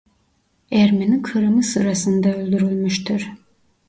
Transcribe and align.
Ermeni 0.71 1.21
Kırımı 1.21 1.63
sırasında 1.63 2.35
öldürülmüştür. 2.35 3.29